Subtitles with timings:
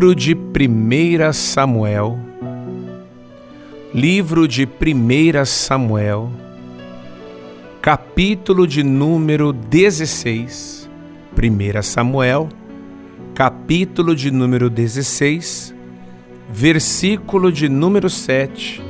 [0.00, 2.18] Livro de 1 Samuel,
[3.92, 6.30] livro de 1 Samuel,
[7.82, 10.88] capítulo de número 16.
[11.36, 12.48] 1 Samuel,
[13.34, 15.74] capítulo de número 16,
[16.50, 18.82] versículo de número 7.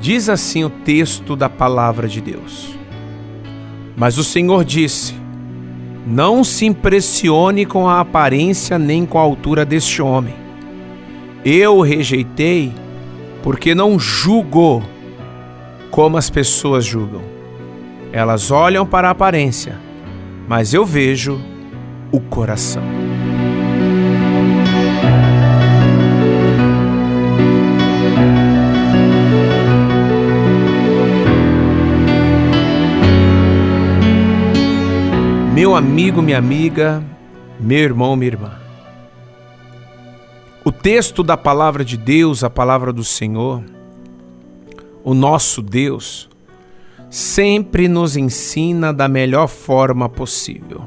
[0.00, 2.76] Diz assim o texto da palavra de Deus.
[3.96, 5.14] Mas o Senhor disse:
[6.06, 10.34] não se impressione com a aparência nem com a altura deste homem.
[11.44, 12.72] Eu o rejeitei
[13.42, 14.82] porque não julgo
[15.90, 17.22] como as pessoas julgam.
[18.12, 19.78] Elas olham para a aparência,
[20.48, 21.40] mas eu vejo
[22.12, 22.82] o coração.
[35.76, 37.04] Meu amigo, minha amiga,
[37.60, 38.52] meu irmão, minha irmã.
[40.64, 43.62] O texto da palavra de Deus, a palavra do Senhor,
[45.04, 46.30] o nosso Deus,
[47.10, 50.86] sempre nos ensina da melhor forma possível.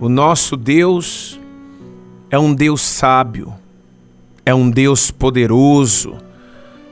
[0.00, 1.38] O nosso Deus
[2.32, 3.54] é um Deus sábio,
[4.44, 6.16] é um Deus poderoso,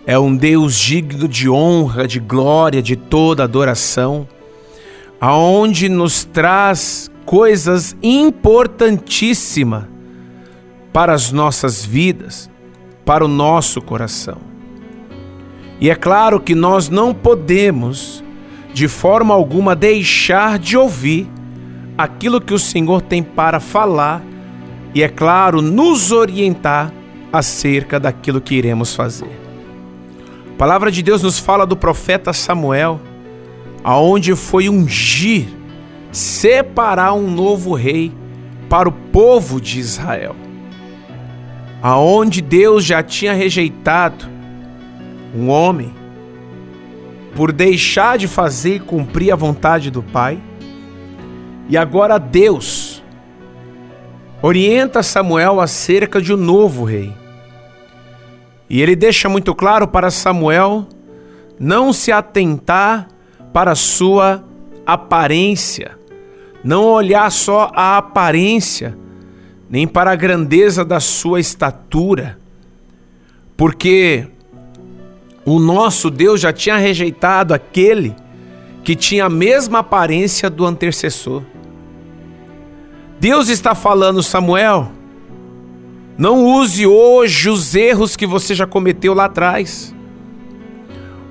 [0.06, 4.28] é um Deus digno de honra, de glória, de toda adoração
[5.20, 9.84] aonde nos traz coisas importantíssimas
[10.92, 12.50] para as nossas vidas,
[13.04, 14.38] para o nosso coração.
[15.80, 18.24] E é claro que nós não podemos,
[18.72, 21.28] de forma alguma, deixar de ouvir
[21.96, 24.22] aquilo que o Senhor tem para falar
[24.94, 26.92] e, é claro, nos orientar
[27.32, 29.30] acerca daquilo que iremos fazer.
[30.54, 33.00] A palavra de Deus nos fala do profeta Samuel
[33.82, 35.46] aonde foi ungir,
[36.10, 38.12] separar um novo rei
[38.68, 40.36] para o povo de Israel.
[41.80, 44.26] Aonde Deus já tinha rejeitado
[45.34, 45.94] um homem
[47.34, 50.40] por deixar de fazer e cumprir a vontade do Pai.
[51.68, 53.02] E agora Deus
[54.42, 57.12] orienta Samuel acerca de um novo rei.
[58.68, 60.86] E ele deixa muito claro para Samuel
[61.58, 63.08] não se atentar
[63.52, 64.44] para sua
[64.86, 65.98] aparência,
[66.62, 68.96] não olhar só a aparência,
[69.68, 72.38] nem para a grandeza da sua estatura,
[73.56, 74.26] porque
[75.44, 78.14] o nosso Deus já tinha rejeitado aquele
[78.84, 81.42] que tinha a mesma aparência do antecessor.
[83.20, 84.92] Deus está falando, Samuel,
[86.16, 89.94] não use hoje os erros que você já cometeu lá atrás.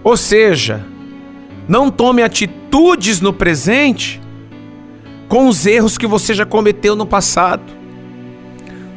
[0.03, 0.85] Ou seja,
[1.67, 4.22] não tome atitudes no presente
[5.28, 7.63] com os erros que você já cometeu no passado.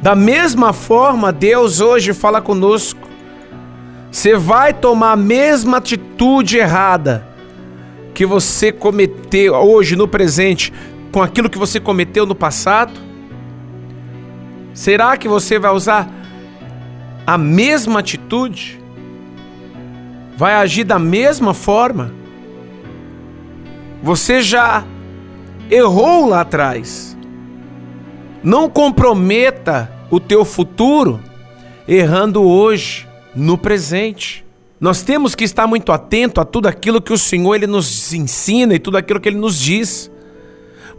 [0.01, 2.99] Da mesma forma, Deus hoje fala conosco.
[4.11, 7.27] Você vai tomar a mesma atitude errada
[8.13, 10.73] que você cometeu hoje no presente
[11.11, 12.93] com aquilo que você cometeu no passado?
[14.73, 16.09] Será que você vai usar
[17.27, 18.79] a mesma atitude?
[20.37, 22.20] Vai agir da mesma forma?
[24.03, 24.83] Você já
[25.69, 27.17] errou lá atrás.
[28.43, 31.19] Não comprometa o teu futuro
[31.87, 34.45] errando hoje, no presente.
[34.79, 38.73] Nós temos que estar muito atento a tudo aquilo que o Senhor ele nos ensina
[38.73, 40.11] e tudo aquilo que ele nos diz.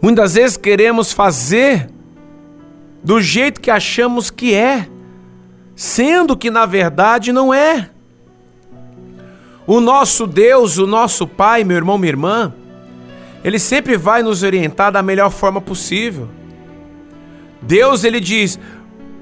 [0.01, 1.89] Muitas vezes queremos fazer
[3.03, 4.87] do jeito que achamos que é,
[5.75, 7.89] sendo que na verdade não é.
[9.67, 12.53] O nosso Deus, o nosso Pai, meu irmão, minha irmã,
[13.43, 16.29] ele sempre vai nos orientar da melhor forma possível.
[17.61, 18.59] Deus ele diz: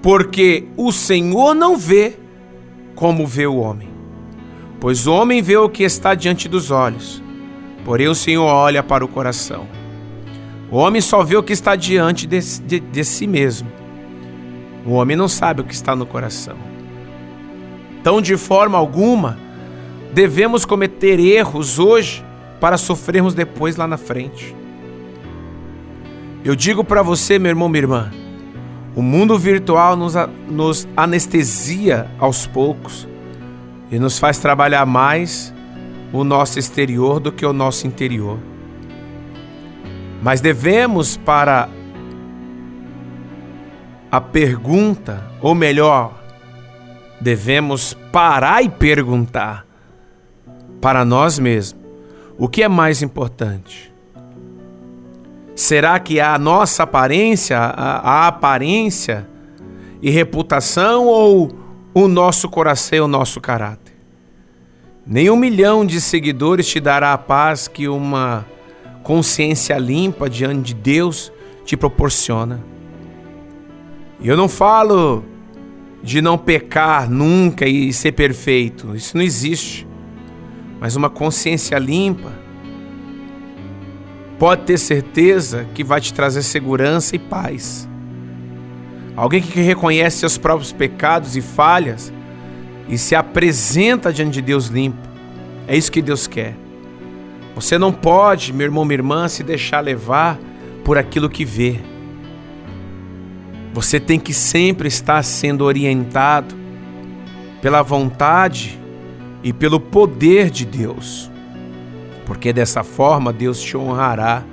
[0.01, 2.13] "Porque o Senhor não vê
[2.95, 3.89] como vê o homem,
[4.79, 7.21] pois o homem vê o que está diante dos olhos,
[7.83, 9.67] porém o Senhor olha para o coração.
[10.69, 13.69] O homem só vê o que está diante de, de, de si mesmo.
[14.85, 16.55] O homem não sabe o que está no coração.
[17.99, 19.37] Então, de forma alguma,
[20.13, 22.23] devemos cometer erros hoje
[22.61, 24.55] para sofrermos depois lá na frente.
[26.45, 28.11] Eu digo para você, meu irmão, minha irmã,
[28.95, 30.13] o mundo virtual nos,
[30.47, 33.07] nos anestesia aos poucos
[33.91, 35.51] e nos faz trabalhar mais
[36.13, 38.37] o nosso exterior do que o nosso interior.
[40.21, 41.67] Mas devemos para
[44.11, 46.13] a pergunta, ou melhor,
[47.19, 49.65] devemos parar e perguntar
[50.79, 51.80] para nós mesmos
[52.37, 53.91] o que é mais importante?
[55.55, 59.27] Será que a nossa aparência, a, a aparência
[60.01, 61.51] e reputação ou
[61.93, 63.93] o nosso coração e o nosso caráter?
[65.05, 68.45] Nem um milhão de seguidores te dará a paz que uma
[69.03, 71.31] consciência limpa diante de Deus
[71.65, 72.63] te proporciona.
[74.19, 75.23] E eu não falo
[76.03, 79.87] de não pecar nunca e ser perfeito, isso não existe.
[80.81, 82.33] Mas uma consciência limpa
[84.39, 87.87] pode ter certeza que vai te trazer segurança e paz.
[89.15, 92.11] Alguém que reconhece seus próprios pecados e falhas
[92.89, 95.07] e se apresenta diante de Deus limpo.
[95.67, 96.55] É isso que Deus quer.
[97.53, 100.39] Você não pode, meu irmão, minha irmã, se deixar levar
[100.83, 101.79] por aquilo que vê.
[103.71, 106.55] Você tem que sempre estar sendo orientado
[107.61, 108.80] pela vontade
[109.43, 111.29] e pelo poder de Deus.
[112.25, 114.43] Porque dessa forma Deus te honrará,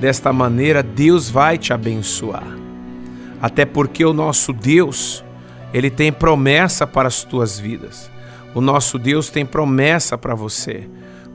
[0.00, 2.46] desta maneira Deus vai te abençoar.
[3.40, 5.24] Até porque o nosso Deus,
[5.72, 8.10] ele tem promessa para as tuas vidas.
[8.54, 10.88] O nosso Deus tem promessa para você.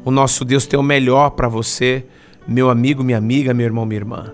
[0.04, 2.06] O nosso Deus tem o melhor para você,
[2.46, 4.34] meu amigo, minha amiga, meu irmão, minha irmã.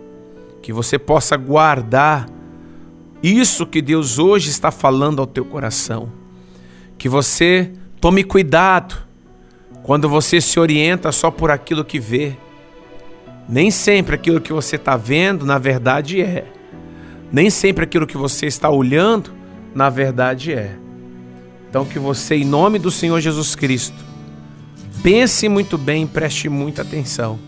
[0.63, 2.27] Que você possa guardar
[3.21, 6.09] isso que Deus hoje está falando ao teu coração.
[6.97, 8.96] Que você tome cuidado
[9.84, 12.38] quando você se orienta só por aquilo que vê.
[13.48, 16.46] Nem sempre aquilo que você está vendo, na verdade, é.
[17.31, 19.31] Nem sempre aquilo que você está olhando,
[19.74, 20.75] na verdade, é.
[21.69, 24.10] Então, que você, em nome do Senhor Jesus Cristo,
[25.01, 27.40] Pense muito bem, preste muita atenção.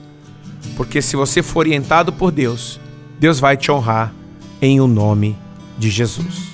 [0.77, 2.79] Porque se você for orientado por Deus,
[3.19, 4.13] Deus vai te honrar
[4.61, 5.37] em o nome
[5.77, 6.51] de Jesus.